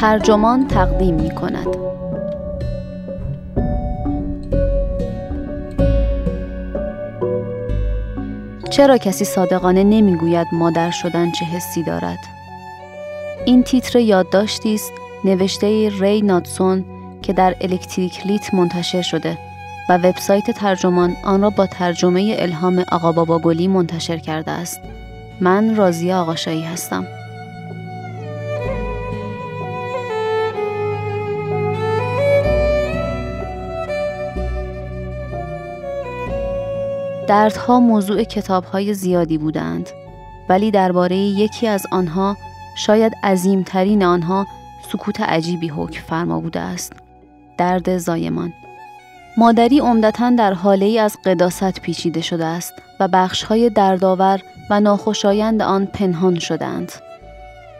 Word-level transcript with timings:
ترجمان 0.00 0.68
تقدیم 0.68 1.14
می 1.14 1.30
کند. 1.30 1.66
چرا 8.70 8.98
کسی 8.98 9.24
صادقانه 9.24 9.84
نمی‌گوید 9.84 10.46
مادر 10.52 10.90
شدن 10.90 11.32
چه 11.32 11.44
حسی 11.44 11.82
دارد؟ 11.82 12.18
این 13.46 13.62
تیتر 13.62 13.98
یادداشتی 13.98 14.74
است 14.74 14.92
نوشته 15.24 15.88
ری 16.00 16.22
ناتسون 16.22 16.84
که 17.22 17.32
در 17.32 17.54
الکتریک 17.60 18.26
لیت 18.26 18.54
منتشر 18.54 19.02
شده 19.02 19.38
و 19.88 19.98
وبسایت 19.98 20.50
ترجمان 20.50 21.16
آن 21.24 21.42
را 21.42 21.50
با 21.50 21.66
ترجمه 21.66 22.36
الهام 22.38 22.84
آقا 22.92 23.12
بابا 23.12 23.38
گلی 23.38 23.68
منتشر 23.68 24.18
کرده 24.18 24.50
است. 24.50 24.80
من 25.40 25.76
راضی 25.76 26.12
آقاشایی 26.12 26.62
هستم. 26.62 27.06
دردها 37.30 37.80
موضوع 37.80 38.22
کتابهای 38.22 38.94
زیادی 38.94 39.38
بودند 39.38 39.90
ولی 40.48 40.70
درباره 40.70 41.16
یکی 41.16 41.66
از 41.66 41.86
آنها 41.92 42.36
شاید 42.76 43.12
عظیمترین 43.22 44.04
آنها 44.04 44.46
سکوت 44.92 45.20
عجیبی 45.20 45.68
حکم 45.68 46.00
فرما 46.00 46.40
بوده 46.40 46.60
است. 46.60 46.92
درد 47.58 47.98
زایمان. 47.98 48.52
مادری 49.36 49.78
عمدتا 49.78 50.30
در 50.30 50.52
حاله 50.52 50.86
ای 50.86 50.98
از 50.98 51.16
قداست 51.24 51.80
پیچیده 51.80 52.20
شده 52.20 52.44
است 52.44 52.72
و 53.00 53.08
بخشهای 53.08 53.70
دردآور 53.70 54.40
و 54.70 54.80
ناخوشایند 54.80 55.62
آن 55.62 55.86
پنهان 55.86 56.38
شدهاند. 56.38 56.92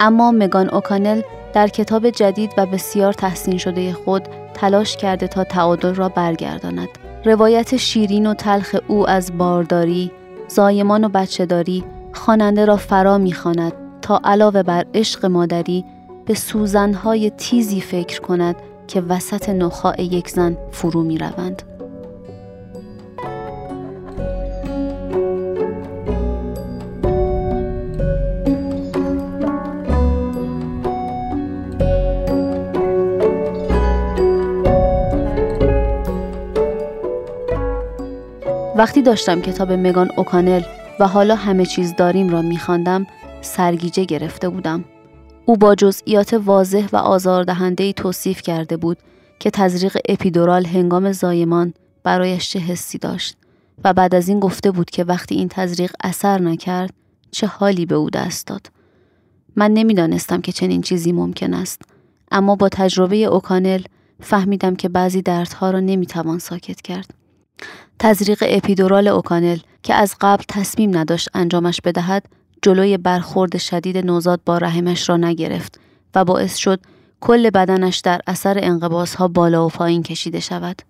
اما 0.01 0.31
مگان 0.31 0.71
اوکانل 0.71 1.23
در 1.53 1.69
کتاب 1.69 2.11
جدید 2.11 2.51
و 2.57 2.67
بسیار 2.67 3.13
تحسین 3.13 3.59
شده 3.59 3.93
خود 3.93 4.29
تلاش 4.55 4.97
کرده 4.97 5.29
تا 5.29 5.45
تعادل 5.45 5.95
را 5.95 6.09
برگرداند. 6.09 7.00
روایت 7.25 7.77
شیرین 7.77 8.27
و 8.27 8.35
تلخ 8.35 8.77
او 8.89 9.09
از 9.09 9.39
بارداری 9.39 10.11
زایمان 10.49 11.05
و 11.05 11.09
بچهداری 11.09 11.85
خواننده 12.13 12.65
را 12.65 12.77
فرا 12.77 13.19
می‌خواند 13.19 13.73
تا 14.03 14.21
علاوه 14.25 14.63
بر 14.63 14.85
عشق 14.95 15.27
مادری 15.27 15.85
به 16.27 16.35
سوزنهای 16.35 17.31
تیزی 17.31 17.81
فکر 17.81 18.21
کند 18.21 18.57
که 18.87 19.01
وسط 19.01 19.49
نخاع 19.49 20.03
یک 20.03 20.29
زن 20.29 20.57
فرو 20.71 21.03
می 21.03 21.19
روند. 21.19 21.63
وقتی 38.81 39.03
داشتم 39.03 39.41
کتاب 39.41 39.73
مگان 39.73 40.11
اوکانل 40.17 40.63
و 41.01 41.09
حالا 41.09 41.35
همه 41.35 41.67
چیز 41.67 41.97
داریم 41.97 42.29
را 42.29 42.43
میخواندم 42.43 43.07
سرگیجه 43.41 44.05
گرفته 44.05 44.49
بودم. 44.49 44.85
او 45.47 45.57
با 45.57 45.75
جزئیات 45.75 46.35
واضح 46.35 46.89
و 46.93 46.97
آزاردهنده 46.97 47.93
توصیف 47.93 48.43
کرده 48.43 48.77
بود 48.77 48.99
که 49.39 49.51
تزریق 49.51 49.99
اپیدورال 50.09 50.67
هنگام 50.67 51.13
زایمان 51.13 51.75
برایش 52.03 52.51
چه 52.51 52.59
حسی 52.59 52.99
داشت 52.99 53.37
و 53.85 53.93
بعد 53.93 54.15
از 54.15 54.29
این 54.29 54.41
گفته 54.41 54.71
بود 54.71 54.91
که 54.91 55.05
وقتی 55.05 55.35
این 55.35 55.49
تزریق 55.49 55.93
اثر 56.05 56.41
نکرد 56.41 56.93
چه 57.31 57.47
حالی 57.47 57.87
به 57.87 57.95
او 57.95 58.11
دست 58.11 58.47
داد. 58.47 58.67
من 59.57 59.71
نمی‌دانستم 59.71 60.41
که 60.41 60.53
چنین 60.53 60.81
چیزی 60.83 61.13
ممکن 61.13 61.55
است 61.55 61.83
اما 62.33 62.57
با 62.57 62.69
تجربه 62.69 63.17
اوکانل 63.17 63.83
فهمیدم 64.21 64.77
که 64.77 64.89
بعضی 64.89 65.23
دردها 65.23 65.71
را 65.71 65.81
نمی‌توان 65.81 66.39
ساکت 66.39 66.81
کرد. 66.81 67.20
تزریق 67.99 68.45
اپیدورال 68.47 69.09
اوکانل 69.09 69.59
که 69.83 69.95
از 69.95 70.17
قبل 70.21 70.45
تصمیم 70.49 70.99
نداشت 70.99 71.29
انجامش 71.35 71.81
بدهد 71.81 72.25
جلوی 72.63 72.97
برخورد 72.97 73.57
شدید 73.57 73.99
نوزاد 73.99 74.41
با 74.45 74.59
رحمش 74.59 75.09
را 75.09 75.17
نگرفت 75.17 75.81
و 76.15 76.25
باعث 76.25 76.57
شد 76.57 76.81
کل 77.21 77.51
بدنش 77.51 77.99
در 77.99 78.21
اثر 78.27 78.59
انقباس 78.63 79.17
بالا 79.17 79.67
و 79.67 79.69
پایین 79.69 80.03
کشیده 80.03 80.41
شود. 80.41 80.83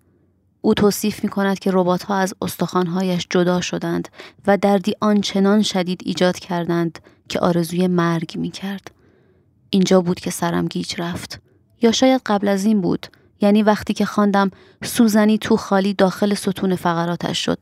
او 0.60 0.75
توصیف 0.75 1.25
می 1.25 1.31
کند 1.31 1.58
که 1.58 1.70
ربات 1.75 2.03
ها 2.03 2.16
از 2.16 2.34
استخوانهایش 2.42 3.26
جدا 3.31 3.60
شدند 3.60 4.08
و 4.47 4.56
دردی 4.56 4.94
آنچنان 5.00 5.62
شدید 5.62 6.00
ایجاد 6.04 6.38
کردند 6.38 6.98
که 7.28 7.41
آرزوی 7.41 7.87
مرگ 7.87 8.32
می 8.38 8.50
کرد. 8.50 8.91
اینجا 9.70 10.00
بود 10.00 10.20
که 10.20 10.31
سرم 10.31 10.66
گیج 10.66 10.94
رفت. 10.98 11.41
یا 11.82 11.92
شاید 11.92 12.22
قبل 12.26 12.48
از 12.48 12.64
این 12.64 12.81
بود 12.81 13.06
یعنی 13.41 13.62
وقتی 13.62 13.95
که 13.95 14.05
خواندم 14.05 14.51
سوزنی 14.84 15.39
تو 15.39 15.56
خالی 15.56 15.95
داخل 15.95 16.34
ستون 16.34 16.77
فقراتش 16.77 17.45
شد 17.45 17.59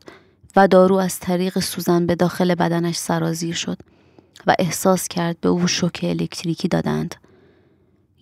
و 0.55 0.67
دارو 0.67 0.95
از 0.95 1.19
طریق 1.19 1.59
سوزن 1.59 2.05
به 2.05 2.15
داخل 2.15 2.55
بدنش 2.55 2.97
سرازیر 2.97 3.55
شد 3.55 3.77
و 4.47 4.55
احساس 4.59 5.07
کرد 5.07 5.39
به 5.41 5.49
او 5.49 5.67
شوک 5.67 5.99
الکتریکی 6.03 6.67
دادند. 6.67 7.15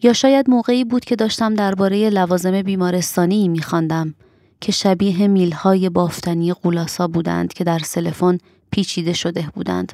یا 0.03 0.13
شاید 0.13 0.49
موقعی 0.49 0.83
بود 0.83 1.05
که 1.05 1.15
داشتم 1.15 1.53
درباره 1.53 2.09
لوازم 2.09 2.61
بیمارستانی 2.61 3.47
میخواندم 3.47 4.13
که 4.61 4.71
شبیه 4.71 5.27
میل‌های 5.27 5.89
بافتنی 5.89 6.53
غول‌آسا 6.53 7.07
بودند 7.07 7.53
که 7.53 7.63
در 7.63 7.79
سلفون 7.79 8.39
پیچیده 8.71 9.13
شده 9.13 9.49
بودند 9.53 9.93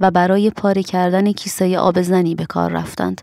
و 0.00 0.10
برای 0.10 0.50
پاره 0.50 0.82
کردن 0.82 1.32
کیسه 1.32 1.78
آب 1.78 2.02
زنی 2.02 2.34
به 2.34 2.46
کار 2.46 2.70
رفتند. 2.70 3.22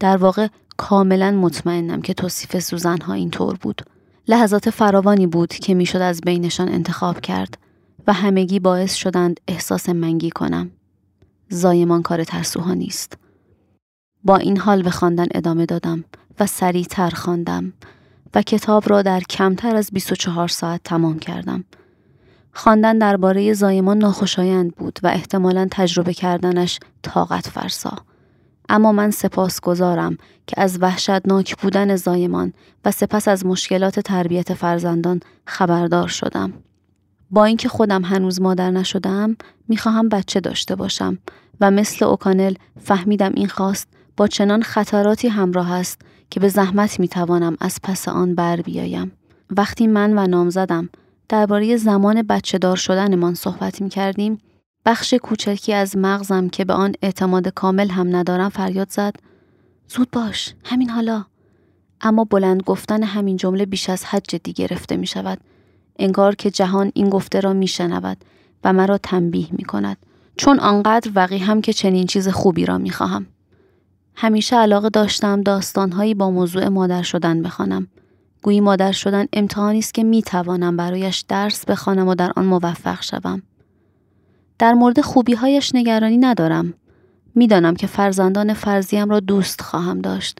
در 0.00 0.16
واقع 0.16 0.48
کاملا 0.76 1.30
مطمئنم 1.30 2.02
که 2.02 2.14
توصیف 2.14 2.58
سوزنها 2.58 3.12
اینطور 3.12 3.56
بود. 3.56 3.82
لحظات 4.28 4.70
فراوانی 4.70 5.26
بود 5.26 5.52
که 5.52 5.74
می‌شد 5.74 5.98
از 5.98 6.20
بینشان 6.20 6.68
انتخاب 6.68 7.20
کرد 7.20 7.58
و 8.06 8.12
همگی 8.12 8.60
باعث 8.60 8.94
شدند 8.94 9.40
احساس 9.48 9.88
منگی 9.88 10.30
کنم. 10.30 10.70
زایمان 11.48 12.02
کار 12.02 12.24
ترسوها 12.24 12.74
نیست. 12.74 13.18
با 14.24 14.36
این 14.36 14.56
حال 14.56 14.82
به 14.82 14.90
خواندن 14.90 15.26
ادامه 15.34 15.66
دادم 15.66 16.04
و 16.40 16.46
سریعتر 16.46 17.10
خواندم 17.10 17.72
و 18.34 18.42
کتاب 18.42 18.90
را 18.90 19.02
در 19.02 19.20
کمتر 19.20 19.76
از 19.76 19.90
24 19.92 20.48
ساعت 20.48 20.80
تمام 20.84 21.18
کردم. 21.18 21.64
خواندن 22.52 22.98
درباره 22.98 23.52
زایمان 23.52 23.98
ناخوشایند 23.98 24.74
بود 24.74 24.98
و 25.02 25.06
احتمالا 25.06 25.68
تجربه 25.70 26.14
کردنش 26.14 26.80
طاقت 27.02 27.48
فرسا. 27.48 27.96
اما 28.70 28.92
من 28.92 29.10
سپاس 29.10 29.60
گذارم 29.60 30.16
که 30.46 30.60
از 30.60 30.78
وحشتناک 30.80 31.56
بودن 31.56 31.96
زایمان 31.96 32.52
و 32.84 32.90
سپس 32.90 33.28
از 33.28 33.46
مشکلات 33.46 34.00
تربیت 34.00 34.54
فرزندان 34.54 35.20
خبردار 35.46 36.08
شدم. 36.08 36.52
با 37.30 37.44
اینکه 37.44 37.68
خودم 37.68 38.04
هنوز 38.04 38.40
مادر 38.40 38.70
نشدم 38.70 39.36
می‌خواهم 39.68 40.08
بچه 40.08 40.40
داشته 40.40 40.74
باشم 40.74 41.18
و 41.60 41.70
مثل 41.70 42.04
اوکانل 42.04 42.54
فهمیدم 42.80 43.32
این 43.34 43.48
خواست 43.48 43.88
با 44.16 44.26
چنان 44.26 44.62
خطراتی 44.62 45.28
همراه 45.28 45.72
است 45.72 46.00
که 46.30 46.40
به 46.40 46.48
زحمت 46.48 47.00
می‌توانم 47.00 47.56
از 47.60 47.78
پس 47.82 48.08
آن 48.08 48.34
بر 48.34 48.56
بیایم. 48.60 49.12
وقتی 49.50 49.86
من 49.86 50.18
و 50.18 50.26
نامزدم 50.26 50.88
درباره 51.28 51.76
زمان 51.76 52.22
بچه 52.22 52.58
دار 52.58 52.76
شدنمان 52.76 53.34
صحبت 53.34 53.80
می 53.80 53.88
کردیم 53.88 54.38
بخش 54.86 55.14
کوچکی 55.14 55.72
از 55.72 55.96
مغزم 55.96 56.48
که 56.48 56.64
به 56.64 56.72
آن 56.72 56.92
اعتماد 57.02 57.48
کامل 57.48 57.88
هم 57.90 58.16
ندارم 58.16 58.48
فریاد 58.48 58.90
زد 58.90 59.14
زود 59.88 60.10
باش 60.10 60.54
همین 60.64 60.90
حالا 60.90 61.24
اما 62.00 62.24
بلند 62.24 62.62
گفتن 62.62 63.02
همین 63.02 63.36
جمله 63.36 63.66
بیش 63.66 63.90
از 63.90 64.04
حد 64.04 64.24
جدی 64.28 64.52
گرفته 64.52 64.96
می 64.96 65.06
شود 65.06 65.38
انگار 65.98 66.34
که 66.34 66.50
جهان 66.50 66.92
این 66.94 67.10
گفته 67.10 67.40
را 67.40 67.52
می 67.52 67.66
شنود 67.66 68.16
و 68.64 68.72
مرا 68.72 68.98
تنبیه 68.98 69.48
می 69.52 69.64
کند 69.64 69.96
چون 70.36 70.60
آنقدر 70.60 71.10
وقی 71.14 71.38
هم 71.38 71.60
که 71.60 71.72
چنین 71.72 72.06
چیز 72.06 72.28
خوبی 72.28 72.66
را 72.66 72.78
می 72.78 72.90
خواهم. 72.90 73.26
همیشه 74.14 74.56
علاقه 74.56 74.88
داشتم 74.88 75.42
داستانهایی 75.42 76.14
با 76.14 76.30
موضوع 76.30 76.68
مادر 76.68 77.02
شدن 77.02 77.42
بخوانم. 77.42 77.86
گویی 78.42 78.60
مادر 78.60 78.92
شدن 78.92 79.26
امتحانی 79.32 79.78
است 79.78 79.94
که 79.94 80.04
می 80.04 80.22
توانم 80.22 80.76
برایش 80.76 81.24
درس 81.28 81.64
بخوانم 81.64 82.08
و 82.08 82.14
در 82.14 82.32
آن 82.36 82.44
موفق 82.44 83.02
شوم. 83.02 83.42
در 84.60 84.72
مورد 84.72 85.00
خوبیهایش 85.00 85.74
نگرانی 85.74 86.16
ندارم. 86.16 86.74
می‌دانم 87.34 87.76
که 87.76 87.86
فرزندان 87.86 88.54
فرزیم 88.54 89.10
را 89.10 89.20
دوست 89.20 89.60
خواهم 89.60 89.98
داشت. 90.00 90.38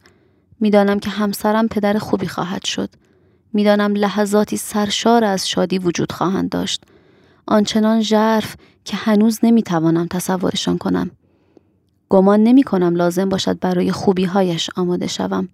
می‌دانم 0.61 0.99
که 0.99 1.11
همسرم 1.11 1.69
پدر 1.69 1.99
خوبی 1.99 2.27
خواهد 2.27 2.65
شد. 2.65 2.91
می‌دانم 3.53 3.95
لحظاتی 3.95 4.57
سرشار 4.57 5.25
از 5.25 5.49
شادی 5.49 5.79
وجود 5.79 6.13
خواهند 6.13 6.49
داشت. 6.49 6.85
آنچنان 7.47 8.01
ژرف 8.01 8.57
که 8.85 8.97
هنوز 8.97 9.39
نمی‌توانم 9.43 10.07
تصورشان 10.07 10.79
کنم. 10.79 11.11
گمان 12.09 12.43
نمی 12.43 12.63
کنم 12.63 12.97
لازم 12.97 13.29
باشد 13.29 13.59
برای 13.59 13.93
خوبی 13.93 14.25
هایش 14.25 14.71
آماده 14.77 15.07
شوم. 15.07 15.49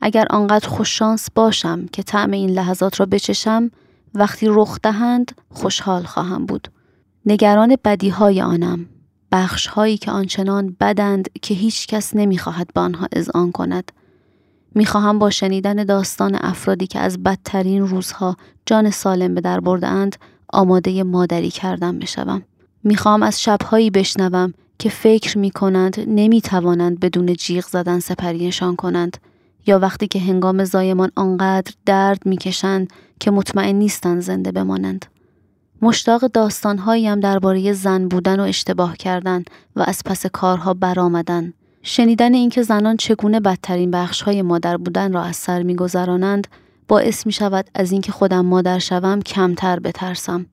اگر 0.00 0.26
آنقدر 0.30 0.68
خوششانس 0.68 1.28
باشم 1.34 1.86
که 1.86 2.02
طعم 2.02 2.30
این 2.30 2.50
لحظات 2.50 3.00
را 3.00 3.06
بچشم 3.06 3.70
وقتی 4.14 4.46
رخ 4.50 4.78
دهند 4.82 5.32
خوشحال 5.50 6.02
خواهم 6.02 6.46
بود. 6.46 6.68
نگران 7.26 7.76
بدی 7.84 8.08
های 8.08 8.40
آنم 8.40 8.86
بخش 9.32 9.66
هایی 9.66 9.98
که 9.98 10.10
آنچنان 10.10 10.76
بدند 10.80 11.28
که 11.42 11.54
هیچ 11.54 11.86
کس 11.86 12.16
نمی 12.16 12.38
خواهد 12.38 12.68
به 12.74 12.80
آنها 12.80 13.06
اذعان 13.12 13.52
کند 13.52 13.92
می‌خواهم 14.74 15.18
با 15.18 15.30
شنیدن 15.30 15.84
داستان 15.84 16.38
افرادی 16.40 16.86
که 16.86 16.98
از 16.98 17.22
بدترین 17.22 17.86
روزها 17.86 18.36
جان 18.66 18.90
سالم 18.90 19.34
به 19.34 19.40
در 19.40 19.60
بردند 19.60 20.16
آماده 20.52 21.02
مادری 21.02 21.50
کردن 21.50 21.98
بشوم. 21.98 22.42
می‌خوام 22.84 23.22
از 23.22 23.42
شبهایی 23.42 23.90
بشنوم 23.90 24.54
که 24.78 24.88
فکر 24.88 25.38
می‌کنند 25.38 26.04
نمی‌توانند 26.06 27.00
بدون 27.00 27.34
جیغ 27.34 27.66
زدن 27.66 27.98
سپریشان 28.00 28.76
کنند 28.76 29.16
یا 29.66 29.78
وقتی 29.78 30.08
که 30.08 30.18
هنگام 30.18 30.64
زایمان 30.64 31.10
آنقدر 31.16 31.72
درد 31.86 32.26
می‌کشند 32.26 32.92
که 33.20 33.30
مطمئن 33.30 33.76
نیستند 33.76 34.20
زنده 34.20 34.52
بمانند. 34.52 35.06
مشتاق 35.82 36.26
داستانهاییم 36.26 37.20
درباره 37.20 37.72
زن 37.72 38.08
بودن 38.08 38.40
و 38.40 38.42
اشتباه 38.42 38.96
کردن 38.96 39.44
و 39.76 39.84
از 39.86 40.02
پس 40.04 40.26
کارها 40.26 40.74
برآمدن. 40.74 41.52
شنیدن 41.82 42.34
اینکه 42.34 42.62
زنان 42.62 42.96
چگونه 42.96 43.40
بدترین 43.40 43.90
بخشهای 43.90 44.42
مادر 44.42 44.76
بودن 44.76 45.12
را 45.12 45.22
از 45.22 45.36
سر 45.36 45.62
میگذرانند 45.62 46.48
باعث 46.88 47.26
می 47.26 47.32
شود 47.32 47.70
از 47.74 47.92
اینکه 47.92 48.12
خودم 48.12 48.46
مادر 48.46 48.78
شوم 48.78 49.20
کمتر 49.20 49.80
بترسم. 49.80 50.46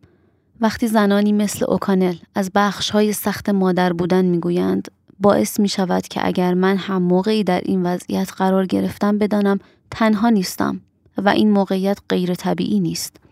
وقتی 0.61 0.87
زنانی 0.87 1.31
مثل 1.31 1.65
اوکانل 1.69 2.15
از 2.35 2.51
بخشهای 2.55 3.13
سخت 3.13 3.49
مادر 3.49 3.93
بودن 3.93 4.25
می‌گویند 4.25 4.87
باعث 5.19 5.59
می 5.59 5.69
شود 5.69 6.07
که 6.07 6.27
اگر 6.27 6.53
من 6.53 6.77
هم 6.77 7.01
موقعی 7.01 7.43
در 7.43 7.61
این 7.65 7.83
وضعیت 7.85 8.31
قرار 8.37 8.65
گرفتم 8.65 9.17
بدانم 9.17 9.59
تنها 9.91 10.29
نیستم 10.29 10.81
و 11.17 11.29
این 11.29 11.51
موقعیت 11.51 11.97
غیر 12.09 12.33
طبیعی 12.33 12.79
نیست. 12.79 13.24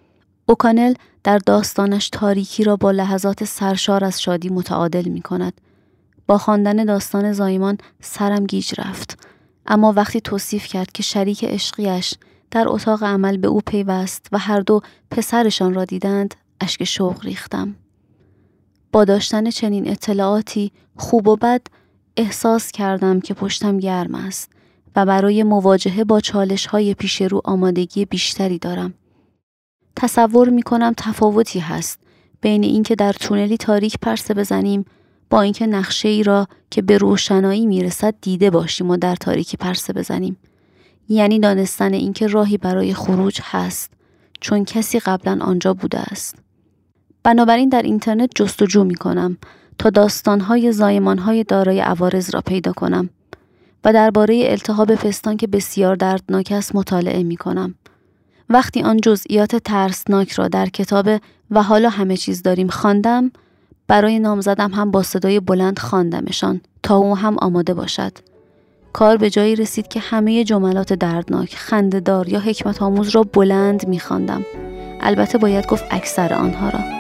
اوکانل 0.45 0.93
در 1.23 1.37
داستانش 1.37 2.09
تاریکی 2.09 2.63
را 2.63 2.75
با 2.75 2.91
لحظات 2.91 3.43
سرشار 3.43 4.03
از 4.03 4.21
شادی 4.21 4.49
متعادل 4.49 5.09
می 5.09 5.21
کند. 5.21 5.61
با 6.27 6.37
خواندن 6.37 6.85
داستان 6.85 7.33
زایمان 7.33 7.77
سرم 8.01 8.45
گیج 8.45 8.73
رفت 8.77 9.27
اما 9.67 9.93
وقتی 9.93 10.21
توصیف 10.21 10.65
کرد 10.65 10.91
که 10.91 11.03
شریک 11.03 11.43
عشقیش 11.43 12.13
در 12.51 12.67
اتاق 12.67 13.03
عمل 13.03 13.37
به 13.37 13.47
او 13.47 13.61
پیوست 13.65 14.27
و 14.31 14.37
هر 14.37 14.59
دو 14.59 14.81
پسرشان 15.11 15.73
را 15.73 15.85
دیدند 15.85 16.35
اشک 16.61 16.83
شوق 16.83 17.25
ریختم 17.25 17.75
با 18.91 19.05
داشتن 19.05 19.49
چنین 19.49 19.89
اطلاعاتی 19.89 20.71
خوب 20.97 21.27
و 21.27 21.35
بد 21.35 21.61
احساس 22.17 22.71
کردم 22.71 23.19
که 23.19 23.33
پشتم 23.33 23.77
گرم 23.77 24.15
است 24.15 24.51
و 24.95 25.05
برای 25.05 25.43
مواجهه 25.43 26.03
با 26.03 26.19
چالش 26.19 26.65
های 26.65 26.93
پیش 26.93 27.21
رو 27.21 27.41
آمادگی 27.45 28.05
بیشتری 28.05 28.59
دارم. 28.59 28.93
تصور 29.95 30.49
می 30.49 30.61
کنم 30.61 30.93
تفاوتی 30.97 31.59
هست 31.59 31.99
بین 32.41 32.63
اینکه 32.63 32.95
در 32.95 33.13
تونلی 33.13 33.57
تاریک 33.57 33.97
پرسه 34.01 34.33
بزنیم 34.33 34.85
با 35.29 35.41
اینکه 35.41 35.67
نقشه 35.67 36.09
ای 36.09 36.23
را 36.23 36.47
که 36.69 36.81
به 36.81 36.97
روشنایی 36.97 37.65
می‌رسد 37.65 38.15
دیده 38.21 38.49
باشیم 38.49 38.89
و 38.89 38.97
در 38.97 39.15
تاریکی 39.15 39.57
پرسه 39.57 39.93
بزنیم. 39.93 40.37
یعنی 41.09 41.39
دانستن 41.39 41.93
اینکه 41.93 42.27
راهی 42.27 42.57
برای 42.57 42.93
خروج 42.93 43.39
هست 43.43 43.91
چون 44.41 44.65
کسی 44.65 44.99
قبلا 44.99 45.39
آنجا 45.41 45.73
بوده 45.73 45.99
است. 45.99 46.35
بنابراین 47.23 47.69
در 47.69 47.81
اینترنت 47.81 48.29
جستجو 48.35 48.83
می 48.83 48.95
کنم 48.95 49.37
تا 49.77 49.89
داستانهای 49.89 50.71
زایمانهای 50.71 51.43
دارای 51.43 51.79
عوارض 51.79 52.35
را 52.35 52.41
پیدا 52.41 52.73
کنم 52.73 53.09
و 53.85 53.93
درباره 53.93 54.43
التهاب 54.45 54.95
پستان 54.95 55.37
که 55.37 55.47
بسیار 55.47 55.95
دردناک 55.95 56.51
است 56.51 56.75
مطالعه 56.75 57.23
می 57.23 57.37
کنم. 57.37 57.75
وقتی 58.49 58.81
آن 58.81 58.97
جزئیات 58.97 59.55
ترسناک 59.55 60.31
را 60.31 60.47
در 60.47 60.69
کتاب 60.69 61.09
و 61.51 61.63
حالا 61.63 61.89
همه 61.89 62.17
چیز 62.17 62.43
داریم 62.43 62.67
خواندم 62.67 63.31
برای 63.87 64.19
نام 64.19 64.41
زدم 64.41 64.71
هم 64.71 64.91
با 64.91 65.03
صدای 65.03 65.39
بلند 65.39 65.79
خواندمشان 65.79 66.61
تا 66.83 66.95
او 66.95 67.17
هم 67.17 67.37
آماده 67.37 67.73
باشد. 67.73 68.11
کار 68.93 69.17
به 69.17 69.29
جایی 69.29 69.55
رسید 69.55 69.87
که 69.87 69.99
همه 69.99 70.43
جملات 70.43 70.93
دردناک، 70.93 71.55
خندهدار 71.55 72.29
یا 72.29 72.39
حکمت 72.39 72.81
آموز 72.81 73.09
را 73.09 73.23
بلند 73.23 73.87
میخواندم. 73.87 74.45
البته 75.01 75.37
باید 75.37 75.67
گفت 75.67 75.83
اکثر 75.91 76.33
آنها 76.33 76.69
را. 76.69 76.92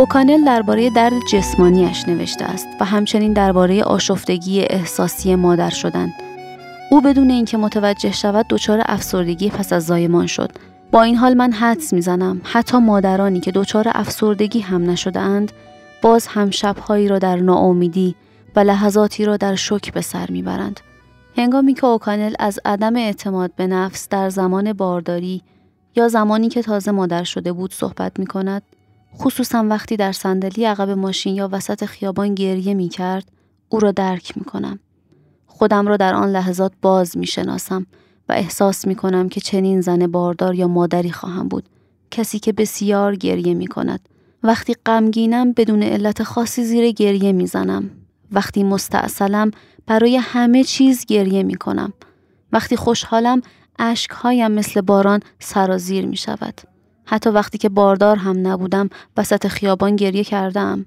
اوکانل 0.00 0.44
درباره 0.44 0.90
درد 0.90 1.12
جسمانیش 1.32 2.08
نوشته 2.08 2.44
است 2.44 2.66
و 2.80 2.84
همچنین 2.84 3.32
درباره 3.32 3.82
آشفتگی 3.82 4.60
احساسی 4.60 5.34
مادر 5.34 5.70
شدن. 5.70 6.12
او 6.90 7.00
بدون 7.00 7.30
اینکه 7.30 7.56
متوجه 7.56 8.12
شود 8.12 8.46
دچار 8.50 8.82
افسردگی 8.86 9.50
پس 9.50 9.72
از 9.72 9.86
زایمان 9.86 10.26
شد. 10.26 10.50
با 10.90 11.02
این 11.02 11.16
حال 11.16 11.34
من 11.34 11.52
حدس 11.52 11.92
می‌زنم 11.92 12.40
حتی 12.44 12.78
مادرانی 12.78 13.40
که 13.40 13.52
دچار 13.52 13.86
افسردگی 13.94 14.60
هم 14.60 14.90
نشده 14.90 15.20
اند 15.20 15.52
باز 16.02 16.26
هم 16.26 16.50
شبهایی 16.50 17.08
را 17.08 17.18
در 17.18 17.36
ناامیدی 17.36 18.14
و 18.56 18.60
لحظاتی 18.60 19.24
را 19.24 19.36
در 19.36 19.54
شک 19.54 19.92
به 19.92 20.00
سر 20.00 20.30
می‌برند. 20.30 20.80
هنگامی 21.36 21.74
که 21.74 21.86
اوکانل 21.86 22.34
از 22.38 22.60
عدم 22.64 22.96
اعتماد 22.96 23.50
به 23.56 23.66
نفس 23.66 24.08
در 24.08 24.30
زمان 24.30 24.72
بارداری 24.72 25.42
یا 25.96 26.08
زمانی 26.08 26.48
که 26.48 26.62
تازه 26.62 26.90
مادر 26.90 27.24
شده 27.24 27.52
بود 27.52 27.74
صحبت 27.74 28.18
می 28.18 28.26
کند 28.26 28.62
خصوصا 29.16 29.66
وقتی 29.70 29.96
در 29.96 30.12
صندلی 30.12 30.64
عقب 30.64 30.90
ماشین 30.90 31.34
یا 31.34 31.48
وسط 31.52 31.84
خیابان 31.84 32.34
گریه 32.34 32.74
می 32.74 32.88
کرد 32.88 33.32
او 33.68 33.80
را 33.80 33.92
درک 33.92 34.36
می 34.36 34.44
کنم. 34.44 34.78
خودم 35.46 35.88
را 35.88 35.96
در 35.96 36.14
آن 36.14 36.30
لحظات 36.30 36.72
باز 36.82 37.16
می 37.16 37.26
شناسم 37.26 37.86
و 38.28 38.32
احساس 38.32 38.86
می 38.86 38.94
کنم 38.94 39.28
که 39.28 39.40
چنین 39.40 39.80
زن 39.80 40.06
باردار 40.06 40.54
یا 40.54 40.68
مادری 40.68 41.10
خواهم 41.10 41.48
بود. 41.48 41.68
کسی 42.10 42.38
که 42.38 42.52
بسیار 42.52 43.16
گریه 43.16 43.54
می 43.54 43.66
کند. 43.66 44.08
وقتی 44.42 44.74
غمگینم 44.86 45.52
بدون 45.52 45.82
علت 45.82 46.22
خاصی 46.22 46.64
زیر 46.64 46.90
گریه 46.90 47.32
می 47.32 47.46
زنم. 47.46 47.90
وقتی 48.32 48.64
مستاصلم 48.64 49.50
برای 49.86 50.16
همه 50.16 50.64
چیز 50.64 51.06
گریه 51.06 51.42
می 51.42 51.54
کنم. 51.54 51.92
وقتی 52.52 52.76
خوشحالم 52.76 53.42
اشکهایم 53.78 54.52
مثل 54.52 54.80
باران 54.80 55.20
سرازیر 55.38 56.06
می 56.06 56.16
شود. 56.16 56.60
حتی 57.10 57.30
وقتی 57.30 57.58
که 57.58 57.68
باردار 57.68 58.16
هم 58.16 58.46
نبودم 58.46 58.90
وسط 59.16 59.46
خیابان 59.46 59.96
گریه 59.96 60.24
کردم. 60.24 60.86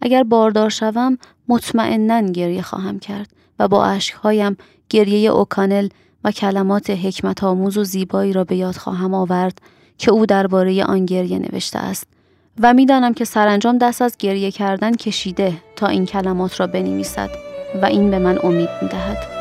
اگر 0.00 0.22
باردار 0.22 0.70
شوم 0.70 1.18
مطمئنا 1.48 2.20
گریه 2.20 2.62
خواهم 2.62 2.98
کرد 2.98 3.30
و 3.58 3.68
با 3.68 3.84
اشکهایم 3.84 4.56
گریه 4.88 5.30
اوکانل 5.30 5.88
و 6.24 6.30
کلمات 6.32 6.90
حکمت 6.90 7.44
آموز 7.44 7.78
و 7.78 7.84
زیبایی 7.84 8.32
را 8.32 8.44
به 8.44 8.56
یاد 8.56 8.76
خواهم 8.76 9.14
آورد 9.14 9.58
که 9.98 10.10
او 10.10 10.26
درباره 10.26 10.84
آن 10.84 11.06
گریه 11.06 11.38
نوشته 11.38 11.78
است 11.78 12.06
و 12.60 12.74
می‌دانم 12.74 13.14
که 13.14 13.24
سرانجام 13.24 13.78
دست 13.78 14.02
از 14.02 14.16
گریه 14.18 14.50
کردن 14.50 14.94
کشیده 14.94 15.52
تا 15.76 15.86
این 15.86 16.06
کلمات 16.06 16.60
را 16.60 16.66
بنویسد 16.66 17.30
و 17.82 17.86
این 17.86 18.10
به 18.10 18.18
من 18.18 18.38
امید 18.42 18.70
می‌دهد. 18.82 19.39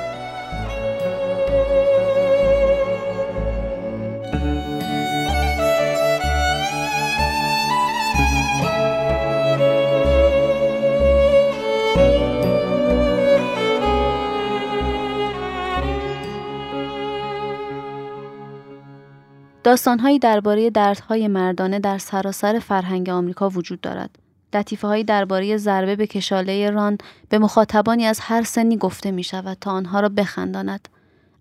داستانهایی 19.70 20.20
درباره 20.20 20.70
دردهای 20.70 21.28
مردانه 21.28 21.80
در 21.80 21.98
سراسر 21.98 22.60
فرهنگ 22.60 23.10
آمریکا 23.10 23.50
وجود 23.50 23.82
دارد. 23.82 24.10
لطیفه 24.54 24.88
هایی 24.88 25.04
درباره 25.04 25.58
ضربه 25.58 25.96
به 25.96 26.08
کشاله 26.08 26.70
ران 26.70 26.98
به 27.30 27.40
مخاطبانی 27.40 28.06
از 28.06 28.20
هر 28.20 28.44
سنی 28.44 28.78
گفته 28.78 29.12
می 29.12 29.24
شود 29.24 29.58
تا 29.62 29.72
آنها 29.72 30.00
را 30.00 30.10
بخنداند. 30.10 30.90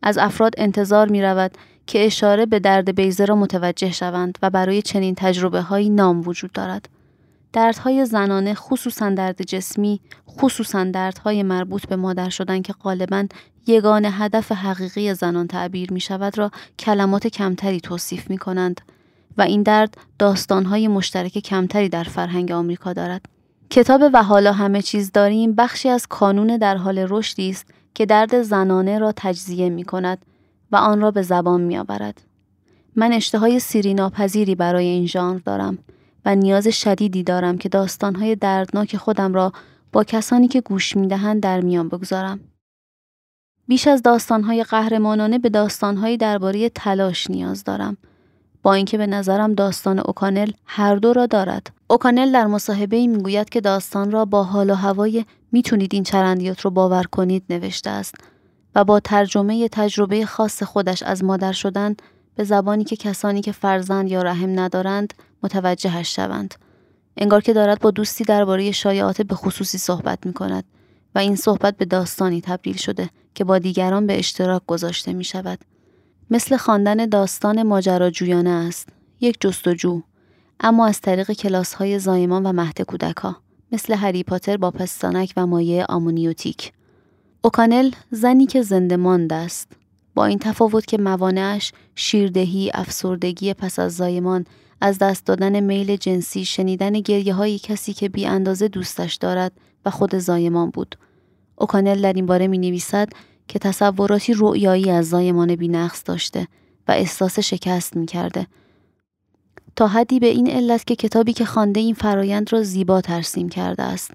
از 0.03 0.19
افراد 0.19 0.55
انتظار 0.59 1.09
می 1.09 1.23
رود 1.23 1.51
که 1.87 2.07
اشاره 2.07 2.47
به 2.47 2.59
درد 2.59 2.95
بیزه 2.95 3.25
را 3.25 3.37
متوجه 3.37 3.93
شوند 3.93 4.39
و 4.43 4.51
برای 4.51 4.83
چنین 4.83 5.15
تجربه 5.15 5.61
هایی 5.61 5.91
نام 5.91 6.23
وجود 6.29 6.53
دارد. 6.53 6.89
دردهای 7.53 8.07
زنانه 8.07 8.55
خصوصا 8.55 9.11
درد 9.11 9.43
جسمی 9.43 10.01
خصوصا 10.29 10.85
دردهای 10.85 11.43
مربوط 11.43 11.87
به 11.87 11.97
مادر 11.97 12.29
شدن 12.29 12.63
که 12.63 12.73
غالبا 12.73 13.27
یگان 13.67 14.05
هدف 14.05 14.53
حقیقی 14.53 15.15
زنان 15.15 15.47
تعبیر 15.47 15.93
می 15.93 16.01
شود 16.01 16.39
را 16.39 16.51
کلمات 16.79 17.27
کمتری 17.27 17.81
توصیف 17.81 18.31
می 18.31 18.39
کنند 18.39 18.81
و 19.39 19.43
این 19.43 19.63
درد 19.63 19.97
داستانهای 20.19 20.89
مشترک 20.89 21.39
کمتری 21.39 21.89
در 21.89 22.05
فرهنگ 22.05 22.53
آمریکا 22.53 22.93
دارد. 22.93 23.25
کتاب 23.71 24.03
و 24.13 24.23
حالا 24.23 24.53
همه 24.53 24.83
چیز 24.83 25.13
داریم 25.13 25.55
بخشی 25.55 25.89
از 25.89 26.07
کانون 26.07 26.57
در 26.57 26.77
حال 26.77 27.07
رشدی 27.09 27.51
است 27.51 27.67
که 27.95 28.07
درد 28.07 28.43
زنانه 28.43 28.99
را 28.99 29.13
تجزیه 29.17 29.69
می 29.69 29.85
کند 29.85 30.25
و 30.73 30.77
آن 30.77 31.01
را 31.01 31.11
به 31.11 31.23
زبان 31.23 31.61
می 31.61 31.79
آورد. 31.79 32.21
من 32.97 33.13
اشتهای 33.13 33.61
سیری 33.61 33.95
ناپذیری 33.95 34.55
برای 34.55 34.87
این 34.87 35.07
ژانر 35.07 35.39
دارم 35.39 35.79
نیاز 36.35 36.69
شدیدی 36.69 37.23
دارم 37.23 37.59
که 37.59 37.69
داستانهای 37.69 38.37
دردناک 38.37 38.97
خودم 38.97 39.35
را 39.35 39.53
با 39.93 40.05
کسانی 40.05 40.49
که 40.49 40.61
گوش 40.61 40.97
می 40.97 41.09
دهند 41.09 41.43
در 41.43 41.61
میان 41.61 41.89
بگذارم. 41.89 42.41
بیش 43.69 43.89
از 43.89 44.03
داستانهای 44.03 44.65
قهرمانانه 44.65 45.39
به 45.39 45.49
داستانهایی 45.49 46.17
درباره 46.17 46.69
تلاش 46.69 47.31
نیاز 47.31 47.65
دارم 47.65 47.97
با 48.63 48.75
اینکه 48.75 48.99
به 48.99 49.07
نظرم 49.07 49.55
داستان 49.55 49.99
اوکانل 49.99 50.51
هر 50.67 50.97
دو 50.97 51.13
را 51.13 51.27
دارد 51.27 51.71
اوکانل 51.91 52.33
در 52.33 52.47
مصاحبه 52.47 52.97
ای 52.97 53.07
می‌گوید 53.07 53.49
که 53.49 53.61
داستان 53.61 54.11
را 54.11 54.25
با 54.25 54.45
حال 54.45 54.71
و 54.71 54.75
هوای 54.75 55.25
می‌تونید 55.53 55.95
این 55.95 56.03
چرندیات 56.03 56.61
رو 56.61 56.71
باور 56.71 57.03
کنید 57.03 57.45
نوشته 57.51 57.91
است 57.91 58.15
و 58.75 58.85
با 58.85 59.01
ترجمه 59.01 59.69
تجربه 59.69 60.27
خاص 60.27 60.63
خودش 60.63 61.03
از 61.03 61.25
مادر 61.25 61.53
شدن 61.53 61.97
به 62.35 62.45
زبانی 62.45 62.85
که 62.85 62.97
کسانی 62.97 63.41
که 63.41 63.53
فرزند 63.53 64.11
یا 64.11 64.23
رحم 64.23 64.61
ندارند 64.61 65.15
متوجهش 65.43 66.17
شوند 66.17 66.55
انگار 67.17 67.41
که 67.41 67.53
دارد 67.53 67.81
با 67.81 67.91
دوستی 67.91 68.25
درباره 68.25 68.71
شایعات 68.73 69.23
به 69.23 69.35
خصوصی 69.35 69.79
صحبت 69.79 70.27
می 70.27 70.33
کند 70.33 70.65
و 71.15 71.19
این 71.19 71.37
صحبت 71.37 71.77
به 71.77 71.85
داستانی 71.85 72.41
تبدیل 72.41 72.77
شده 72.77 73.11
که 73.35 73.45
با 73.45 73.59
دیگران 73.59 74.07
به 74.07 74.19
اشتراک 74.19 74.63
گذاشته 74.67 75.13
می 75.13 75.25
شود. 75.25 75.59
مثل 76.31 76.57
خواندن 76.57 77.07
داستان 77.07 77.63
ماجراجویانه 77.63 78.51
است. 78.51 78.89
یک 79.21 79.37
جستجو 79.41 80.03
اما 80.61 80.87
از 80.87 81.01
طریق 81.01 81.33
کلاس 81.33 81.75
های 81.75 81.99
زایمان 81.99 82.47
و 82.47 82.53
مهد 82.53 82.83
کودک 82.83 83.17
ها. 83.17 83.37
مثل 83.73 83.95
هری 83.95 84.23
پاتر 84.23 84.57
با 84.57 84.71
پستانک 84.71 85.33
و 85.37 85.47
مایه 85.47 85.85
آمونیوتیک. 85.89 86.73
اوکانل 87.43 87.91
زنی 88.11 88.47
که 88.47 88.63
زنده 88.63 88.97
مانده 88.97 89.35
است. 89.35 89.73
با 90.15 90.27
این 90.27 90.39
تفاوت 90.39 90.87
که 90.87 90.99
موانعش 90.99 91.73
شیردهی، 91.95 92.71
افسردگی 92.75 93.55
پس 93.55 93.79
از 93.79 93.97
زایمان، 93.97 94.45
از 94.81 94.99
دست 94.99 95.27
دادن 95.27 95.61
میل 95.61 95.97
جنسی، 95.97 96.45
شنیدن 96.45 96.93
گریه 96.93 97.35
های 97.35 97.59
کسی 97.59 97.93
که 97.93 98.09
بی 98.09 98.27
اندازه 98.27 98.69
دوستش 98.69 99.15
دارد 99.15 99.53
و 99.85 99.91
خود 99.91 100.15
زایمان 100.15 100.71
بود. 100.71 100.97
اوکانل 101.57 102.03
در 102.03 102.13
این 102.13 102.27
باره 102.27 102.47
می 102.47 102.59
نویسد 102.59 103.09
که 103.49 103.59
تصوراتی 103.59 104.35
رؤیایی 104.37 104.91
از 104.91 105.09
زایمان 105.09 105.57
بینقص 105.57 106.03
داشته 106.05 106.49
و 106.89 106.93
احساس 106.93 107.39
شکست 107.39 107.97
می 107.97 108.07
کرده. 108.07 108.47
تا 109.77 109.87
حدی 109.87 110.21
به 110.21 110.27
این 110.27 110.51
علت 110.51 110.87
که 110.87 110.97
کتابی 110.97 111.33
که 111.33 111.45
خوانده 111.45 111.81
این 111.81 111.95
فرایند 111.95 112.53
را 112.53 112.63
زیبا 112.63 113.01
ترسیم 113.01 113.49
کرده 113.49 113.83
است. 113.83 114.11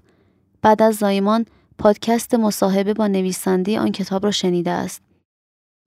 بعد 0.62 0.82
از 0.82 0.96
زایمان 0.96 1.46
پادکست 1.78 2.34
مصاحبه 2.34 2.94
با 2.94 3.06
نویسنده 3.06 3.80
آن 3.80 3.92
کتاب 3.92 4.24
را 4.24 4.30
شنیده 4.30 4.70
است. 4.70 5.02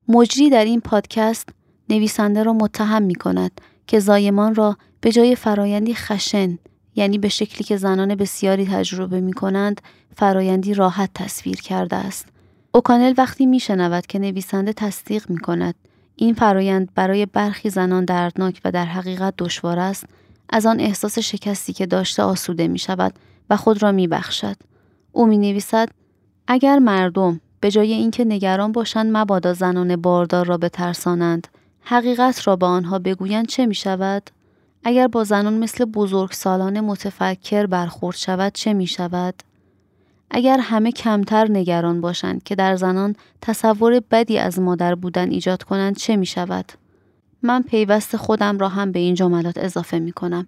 مجری 0.07 0.50
در 0.50 0.65
این 0.65 0.81
پادکست 0.81 1.50
نویسنده 1.89 2.43
را 2.43 2.53
متهم 2.53 3.03
می 3.03 3.15
کند 3.15 3.62
که 3.88 4.00
زایمان 4.00 4.56
را 4.56 4.77
به 5.01 5.12
جای 5.12 5.36
فرایندی 5.36 5.94
خشن 5.94 6.58
یعنی 6.96 7.17
به 7.17 7.29
شکلی 7.29 7.63
که 7.63 7.77
زنان 7.77 8.15
بسیاری 8.15 8.65
تجربه 8.65 9.22
می 9.22 9.34
کنند 9.34 9.82
فرایندی 10.15 10.74
راحت 10.74 11.10
تصویر 11.13 11.56
کرده 11.56 11.96
است. 11.96 12.27
اوکانل 12.72 13.13
وقتی 13.17 13.46
می 13.46 13.60
شنود 13.60 14.06
که 14.06 14.20
نویسنده 14.20 14.74
تصدیق 14.74 15.29
می 15.29 15.38
کند 15.38 15.75
این 16.15 16.34
فرایند 16.34 16.89
برای 16.96 17.25
برخی 17.25 17.70
زنان 17.70 18.06
دردناک 18.06 18.62
و 18.65 18.72
در 18.72 18.86
حقیقت 18.86 19.34
دشوار 19.38 19.79
است 19.79 20.06
از 20.50 20.65
آن 20.65 20.79
احساس 20.79 21.20
شکستی 21.20 21.74
که 21.74 21.86
داشته 21.86 22.24
آسوده 22.24 22.67
می 22.67 22.79
شود 22.79 23.13
و 23.50 23.58
خود 23.58 23.84
را 23.84 23.91
می 23.91 24.08
بخشد. 24.08 24.56
او 25.12 25.25
می 25.25 25.38
نویسد 25.38 25.89
اگر 26.48 26.79
مردم 26.79 27.41
به 27.60 27.72
جای 27.72 27.94
اینکه 27.94 28.25
نگران 28.25 28.72
باشند 28.72 29.17
مبادا 29.17 29.53
زنان 29.53 29.96
باردار 29.96 30.46
را 30.46 30.58
بترسانند 30.58 31.48
حقیقت 31.89 32.48
را 32.48 32.56
به 32.56 32.65
آنها 32.65 33.00
بگویند 33.00 33.48
چه 33.48 33.65
می 33.65 33.75
شود؟ 33.75 34.29
اگر 34.84 35.08
با 35.08 35.24
زنان 35.24 35.58
مثل 35.58 35.86
بزرگ 35.86 36.32
سالان 36.32 36.79
متفکر 36.79 37.65
برخورد 37.65 38.15
شود 38.15 38.53
چه 38.53 38.74
می 38.74 38.88
شود؟ 38.88 39.34
اگر 40.32 40.60
همه 40.60 40.91
کمتر 40.91 41.51
نگران 41.51 42.01
باشند 42.01 42.44
که 42.44 42.56
در 42.56 42.75
زنان 42.75 43.15
تصور 43.41 44.01
بدی 44.12 44.38
از 44.38 44.60
مادر 44.60 44.96
بودن 44.96 45.29
ایجاد 45.29 45.63
کنند 45.63 45.96
چه 45.98 46.15
می 46.15 46.25
شود؟ 46.25 46.72
من 47.41 47.62
پیوست 47.62 48.17
خودم 48.17 48.58
را 48.58 48.70
هم 48.70 48.91
به 48.91 49.00
این 49.00 49.15
جملات 49.15 49.58
اضافه 49.58 50.00
می 50.00 50.12
کنم. 50.12 50.48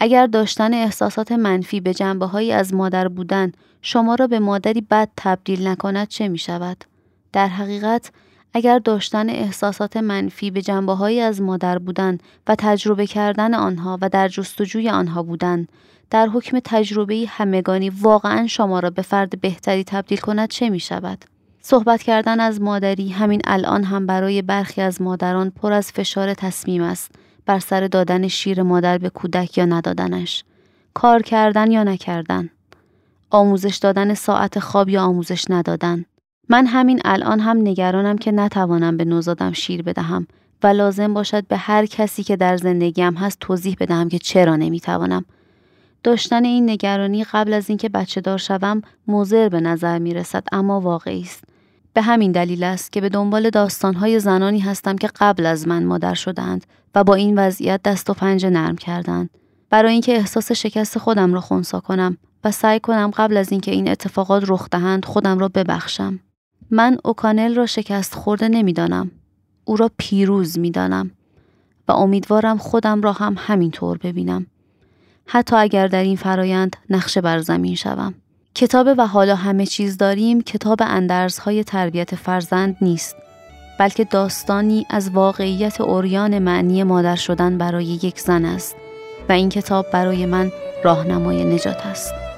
اگر 0.00 0.26
داشتن 0.26 0.74
احساسات 0.74 1.32
منفی 1.32 1.80
به 1.80 1.94
جنبه 1.94 2.26
هایی 2.26 2.52
از 2.52 2.74
مادر 2.74 3.08
بودن 3.08 3.52
شما 3.82 4.14
را 4.14 4.26
به 4.26 4.38
مادری 4.38 4.80
بد 4.80 5.08
تبدیل 5.16 5.66
نکند 5.66 6.08
چه 6.08 6.28
می 6.28 6.38
شود؟ 6.38 6.84
در 7.32 7.48
حقیقت 7.48 8.10
اگر 8.54 8.78
داشتن 8.78 9.30
احساسات 9.30 9.96
منفی 9.96 10.50
به 10.50 10.62
جنبه 10.62 10.92
هایی 10.94 11.20
از 11.20 11.42
مادر 11.42 11.78
بودن 11.78 12.18
و 12.46 12.54
تجربه 12.58 13.06
کردن 13.06 13.54
آنها 13.54 13.98
و 14.00 14.08
در 14.08 14.28
جستجوی 14.28 14.88
آنها 14.88 15.22
بودن 15.22 15.66
در 16.10 16.26
حکم 16.26 16.58
تجربه 16.64 17.24
همگانی 17.28 17.90
واقعا 17.90 18.46
شما 18.46 18.80
را 18.80 18.90
به 18.90 19.02
فرد 19.02 19.40
بهتری 19.40 19.84
تبدیل 19.84 20.18
کند 20.18 20.48
چه 20.48 20.70
می 20.70 20.80
شود؟ 20.80 21.24
صحبت 21.62 22.02
کردن 22.02 22.40
از 22.40 22.60
مادری 22.60 23.08
همین 23.08 23.40
الان 23.44 23.84
هم 23.84 24.06
برای 24.06 24.42
برخی 24.42 24.80
از 24.80 25.02
مادران 25.02 25.50
پر 25.50 25.72
از 25.72 25.92
فشار 25.92 26.34
تصمیم 26.34 26.82
است 26.82 27.10
بر 27.46 27.58
سر 27.58 27.86
دادن 27.86 28.28
شیر 28.28 28.62
مادر 28.62 28.98
به 28.98 29.10
کودک 29.10 29.58
یا 29.58 29.64
ندادنش. 29.64 30.44
کار 30.94 31.22
کردن 31.22 31.70
یا 31.70 31.82
نکردن. 31.82 32.50
آموزش 33.30 33.76
دادن 33.76 34.14
ساعت 34.14 34.58
خواب 34.58 34.88
یا 34.88 35.02
آموزش 35.02 35.44
ندادن. 35.50 36.04
من 36.52 36.66
همین 36.66 37.00
الان 37.04 37.40
هم 37.40 37.56
نگرانم 37.56 38.18
که 38.18 38.32
نتوانم 38.32 38.96
به 38.96 39.04
نوزادم 39.04 39.52
شیر 39.52 39.82
بدهم 39.82 40.26
و 40.62 40.66
لازم 40.66 41.14
باشد 41.14 41.46
به 41.46 41.56
هر 41.56 41.86
کسی 41.86 42.22
که 42.22 42.36
در 42.36 42.56
زندگیم 42.56 43.14
هست 43.14 43.38
توضیح 43.40 43.76
بدهم 43.80 44.08
که 44.08 44.18
چرا 44.18 44.56
نمی‌توانم 44.56 45.24
داشتن 46.02 46.44
این 46.44 46.70
نگرانی 46.70 47.24
قبل 47.24 47.52
از 47.52 47.68
اینکه 47.68 47.88
بچه 47.88 48.20
دار 48.20 48.38
شوم 48.38 48.82
مضر 49.08 49.48
به 49.48 49.60
نظر 49.60 49.98
می 49.98 50.14
رسد 50.14 50.44
اما 50.52 50.80
واقعی 50.80 51.22
است. 51.22 51.44
به 51.94 52.02
همین 52.02 52.32
دلیل 52.32 52.64
است 52.64 52.92
که 52.92 53.00
به 53.00 53.08
دنبال 53.08 53.50
داستانهای 53.50 54.20
زنانی 54.20 54.60
هستم 54.60 54.96
که 54.96 55.10
قبل 55.20 55.46
از 55.46 55.68
من 55.68 55.84
مادر 55.84 56.14
شدند 56.14 56.66
و 56.94 57.04
با 57.04 57.14
این 57.14 57.38
وضعیت 57.38 57.80
دست 57.82 58.10
و 58.10 58.14
پنجه 58.14 58.50
نرم 58.50 58.76
کردند. 58.76 59.30
برای 59.70 59.92
اینکه 59.92 60.16
احساس 60.16 60.52
شکست 60.52 60.98
خودم 60.98 61.34
را 61.34 61.40
خونسا 61.40 61.80
کنم 61.80 62.16
و 62.44 62.50
سعی 62.50 62.80
کنم 62.80 63.10
قبل 63.16 63.36
از 63.36 63.52
اینکه 63.52 63.70
این 63.70 63.88
اتفاقات 63.88 64.44
رخ 64.46 64.68
دهند 64.70 65.04
خودم 65.04 65.38
را 65.38 65.48
ببخشم. 65.48 66.20
من 66.70 66.98
اوکانل 67.04 67.54
را 67.54 67.66
شکست 67.66 68.14
خورده 68.14 68.48
نمی‌دانم. 68.48 69.10
او 69.64 69.76
را 69.76 69.90
پیروز 69.96 70.58
می‌دانم 70.58 71.10
و 71.88 71.92
امیدوارم 71.92 72.58
خودم 72.58 73.02
را 73.02 73.12
هم 73.12 73.36
همینطور 73.38 73.98
ببینم. 73.98 74.46
حتی 75.26 75.56
اگر 75.56 75.86
در 75.86 76.02
این 76.02 76.16
فرایند 76.16 76.76
نقشه 76.90 77.20
بر 77.20 77.38
زمین 77.38 77.74
شوم. 77.74 78.14
کتاب 78.54 78.88
و 78.98 79.06
حالا 79.06 79.34
همه 79.34 79.66
چیز 79.66 79.96
داریم 79.96 80.40
کتاب 80.40 80.78
اندرزهای 80.82 81.64
تربیت 81.64 82.14
فرزند 82.14 82.76
نیست 82.80 83.16
بلکه 83.78 84.04
داستانی 84.04 84.86
از 84.90 85.10
واقعیت 85.10 85.80
اوریان 85.80 86.38
معنی 86.38 86.82
مادر 86.82 87.16
شدن 87.16 87.58
برای 87.58 87.84
یک 87.84 88.20
زن 88.20 88.44
است 88.44 88.76
و 89.28 89.32
این 89.32 89.48
کتاب 89.48 89.86
برای 89.92 90.26
من 90.26 90.52
راهنمای 90.84 91.44
نجات 91.44 91.86
است. 91.86 92.29